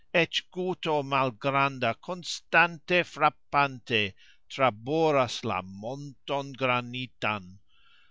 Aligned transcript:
Ecx 0.15 0.41
guto 0.51 1.03
malgranda, 1.03 1.93
konstante 1.93 3.03
frapante, 3.03 4.15
Traboras 4.49 5.43
la 5.43 5.61
monton 5.61 6.53
granitan. 6.53 7.59